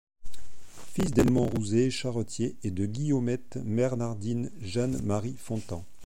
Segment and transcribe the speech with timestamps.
[0.95, 5.85] Fils d'Edmond Rouzé, charretier et de Guillaumette Bernardine Jeanne Marie Fontan.